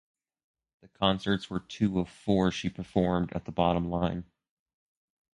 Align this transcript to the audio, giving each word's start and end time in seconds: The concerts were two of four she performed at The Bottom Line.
The 0.81 0.87
concerts 0.87 1.47
were 1.47 1.59
two 1.59 1.99
of 1.99 2.09
four 2.09 2.49
she 2.49 2.69
performed 2.71 3.33
at 3.33 3.45
The 3.45 3.51
Bottom 3.51 3.87
Line. 3.87 4.25